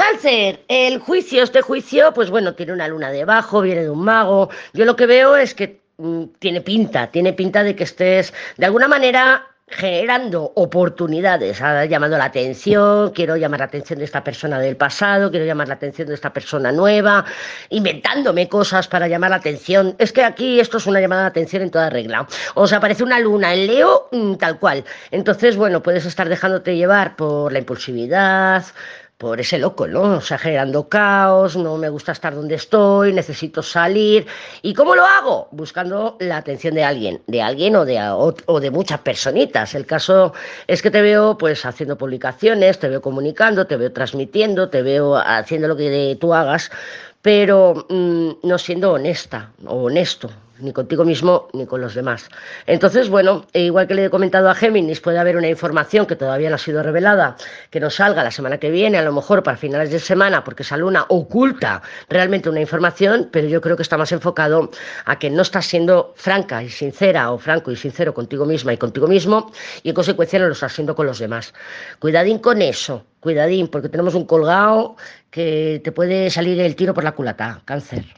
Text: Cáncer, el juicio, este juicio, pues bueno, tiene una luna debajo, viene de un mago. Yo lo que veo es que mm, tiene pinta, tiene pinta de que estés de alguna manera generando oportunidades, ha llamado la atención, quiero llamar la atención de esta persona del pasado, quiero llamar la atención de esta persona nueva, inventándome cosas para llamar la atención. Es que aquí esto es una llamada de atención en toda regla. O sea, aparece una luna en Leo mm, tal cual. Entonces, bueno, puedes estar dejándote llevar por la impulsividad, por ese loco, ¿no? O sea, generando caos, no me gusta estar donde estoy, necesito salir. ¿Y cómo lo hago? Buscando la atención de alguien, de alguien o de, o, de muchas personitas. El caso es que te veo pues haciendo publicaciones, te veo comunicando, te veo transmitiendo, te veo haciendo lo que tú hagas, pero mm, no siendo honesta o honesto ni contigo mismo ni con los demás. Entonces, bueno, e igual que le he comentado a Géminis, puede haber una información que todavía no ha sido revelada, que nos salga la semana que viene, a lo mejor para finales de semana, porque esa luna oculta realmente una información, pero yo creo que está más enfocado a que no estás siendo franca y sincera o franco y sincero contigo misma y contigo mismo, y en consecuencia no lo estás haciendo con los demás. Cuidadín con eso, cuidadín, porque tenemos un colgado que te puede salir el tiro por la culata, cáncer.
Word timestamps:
Cáncer, 0.00 0.64
el 0.68 0.98
juicio, 0.98 1.42
este 1.42 1.60
juicio, 1.60 2.14
pues 2.14 2.30
bueno, 2.30 2.54
tiene 2.54 2.72
una 2.72 2.88
luna 2.88 3.10
debajo, 3.10 3.60
viene 3.60 3.82
de 3.82 3.90
un 3.90 4.02
mago. 4.02 4.48
Yo 4.72 4.86
lo 4.86 4.96
que 4.96 5.04
veo 5.04 5.36
es 5.36 5.54
que 5.54 5.82
mm, 5.98 6.24
tiene 6.38 6.62
pinta, 6.62 7.08
tiene 7.08 7.34
pinta 7.34 7.62
de 7.62 7.76
que 7.76 7.84
estés 7.84 8.32
de 8.56 8.64
alguna 8.64 8.88
manera 8.88 9.46
generando 9.68 10.52
oportunidades, 10.56 11.60
ha 11.60 11.84
llamado 11.84 12.16
la 12.16 12.24
atención, 12.24 13.10
quiero 13.10 13.36
llamar 13.36 13.60
la 13.60 13.66
atención 13.66 13.98
de 13.98 14.06
esta 14.06 14.24
persona 14.24 14.58
del 14.58 14.78
pasado, 14.78 15.30
quiero 15.30 15.44
llamar 15.44 15.68
la 15.68 15.74
atención 15.74 16.08
de 16.08 16.14
esta 16.14 16.32
persona 16.32 16.72
nueva, 16.72 17.26
inventándome 17.68 18.48
cosas 18.48 18.88
para 18.88 19.06
llamar 19.06 19.30
la 19.30 19.36
atención. 19.36 19.94
Es 19.98 20.12
que 20.12 20.24
aquí 20.24 20.60
esto 20.60 20.78
es 20.78 20.86
una 20.86 21.02
llamada 21.02 21.22
de 21.24 21.28
atención 21.28 21.62
en 21.62 21.70
toda 21.70 21.90
regla. 21.90 22.26
O 22.54 22.66
sea, 22.66 22.78
aparece 22.78 23.04
una 23.04 23.20
luna 23.20 23.52
en 23.52 23.66
Leo 23.66 24.08
mm, 24.10 24.36
tal 24.36 24.58
cual. 24.58 24.82
Entonces, 25.10 25.56
bueno, 25.56 25.82
puedes 25.82 26.06
estar 26.06 26.26
dejándote 26.28 26.74
llevar 26.74 27.16
por 27.16 27.52
la 27.52 27.58
impulsividad, 27.58 28.64
por 29.20 29.38
ese 29.38 29.58
loco, 29.58 29.86
¿no? 29.86 30.16
O 30.16 30.20
sea, 30.22 30.38
generando 30.38 30.88
caos, 30.88 31.54
no 31.54 31.76
me 31.76 31.90
gusta 31.90 32.12
estar 32.12 32.34
donde 32.34 32.54
estoy, 32.54 33.12
necesito 33.12 33.62
salir. 33.62 34.26
¿Y 34.62 34.72
cómo 34.72 34.94
lo 34.96 35.04
hago? 35.04 35.46
Buscando 35.50 36.16
la 36.20 36.38
atención 36.38 36.72
de 36.74 36.84
alguien, 36.84 37.20
de 37.26 37.42
alguien 37.42 37.76
o 37.76 37.84
de, 37.84 38.00
o, 38.00 38.60
de 38.60 38.70
muchas 38.70 39.00
personitas. 39.00 39.74
El 39.74 39.84
caso 39.84 40.32
es 40.66 40.80
que 40.80 40.90
te 40.90 41.02
veo 41.02 41.36
pues 41.36 41.66
haciendo 41.66 41.98
publicaciones, 41.98 42.78
te 42.78 42.88
veo 42.88 43.02
comunicando, 43.02 43.66
te 43.66 43.76
veo 43.76 43.92
transmitiendo, 43.92 44.70
te 44.70 44.80
veo 44.80 45.18
haciendo 45.18 45.68
lo 45.68 45.76
que 45.76 46.16
tú 46.18 46.32
hagas, 46.32 46.70
pero 47.20 47.86
mm, 47.90 48.30
no 48.42 48.56
siendo 48.56 48.92
honesta 48.92 49.50
o 49.66 49.82
honesto 49.82 50.30
ni 50.60 50.72
contigo 50.72 51.04
mismo 51.04 51.48
ni 51.52 51.66
con 51.66 51.80
los 51.80 51.94
demás. 51.94 52.28
Entonces, 52.66 53.08
bueno, 53.08 53.46
e 53.52 53.62
igual 53.62 53.86
que 53.86 53.94
le 53.94 54.04
he 54.06 54.10
comentado 54.10 54.48
a 54.48 54.54
Géminis, 54.54 55.00
puede 55.00 55.18
haber 55.18 55.36
una 55.36 55.48
información 55.48 56.06
que 56.06 56.16
todavía 56.16 56.48
no 56.48 56.56
ha 56.56 56.58
sido 56.58 56.82
revelada, 56.82 57.36
que 57.70 57.80
nos 57.80 57.96
salga 57.96 58.24
la 58.24 58.30
semana 58.30 58.58
que 58.58 58.70
viene, 58.70 58.98
a 58.98 59.02
lo 59.02 59.12
mejor 59.12 59.42
para 59.42 59.56
finales 59.56 59.90
de 59.90 59.98
semana, 59.98 60.44
porque 60.44 60.62
esa 60.62 60.76
luna 60.76 61.06
oculta 61.08 61.82
realmente 62.08 62.48
una 62.48 62.60
información, 62.60 63.28
pero 63.30 63.48
yo 63.48 63.60
creo 63.60 63.76
que 63.76 63.82
está 63.82 63.96
más 63.96 64.12
enfocado 64.12 64.70
a 65.04 65.18
que 65.18 65.30
no 65.30 65.42
estás 65.42 65.66
siendo 65.66 66.12
franca 66.16 66.62
y 66.62 66.68
sincera 66.68 67.30
o 67.32 67.38
franco 67.38 67.70
y 67.70 67.76
sincero 67.76 68.14
contigo 68.14 68.46
misma 68.46 68.72
y 68.72 68.76
contigo 68.76 69.06
mismo, 69.06 69.52
y 69.82 69.90
en 69.90 69.94
consecuencia 69.94 70.38
no 70.38 70.46
lo 70.46 70.52
estás 70.52 70.72
haciendo 70.72 70.94
con 70.94 71.06
los 71.06 71.18
demás. 71.18 71.52
Cuidadín 71.98 72.38
con 72.38 72.62
eso, 72.62 73.04
cuidadín, 73.20 73.68
porque 73.68 73.88
tenemos 73.88 74.14
un 74.14 74.26
colgado 74.26 74.96
que 75.30 75.80
te 75.84 75.92
puede 75.92 76.30
salir 76.30 76.60
el 76.60 76.76
tiro 76.76 76.94
por 76.94 77.04
la 77.04 77.12
culata, 77.12 77.62
cáncer. 77.64 78.04